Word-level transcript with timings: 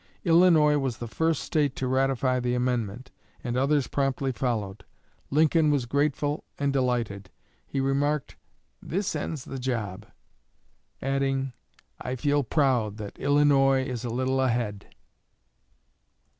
Illinois 0.25 0.79
was 0.79 0.97
the 0.97 1.05
first 1.07 1.43
State 1.43 1.75
to 1.75 1.85
ratify 1.85 2.39
the 2.39 2.55
amendment; 2.55 3.11
and 3.43 3.55
others 3.55 3.85
promptly 3.85 4.31
followed. 4.31 4.83
Lincoln 5.29 5.69
was 5.69 5.85
grateful 5.85 6.43
and 6.57 6.73
delighted. 6.73 7.29
He 7.67 7.79
remarked, 7.79 8.35
"This 8.81 9.15
ends 9.15 9.45
the 9.45 9.59
job"; 9.59 10.07
adding, 11.03 11.53
"I 12.01 12.15
feel 12.15 12.41
proud 12.43 12.97
that 12.97 13.19
Illinois 13.19 13.83
is 13.83 14.03
a 14.03 14.09
little 14.09 14.41
ahead." 14.41 14.87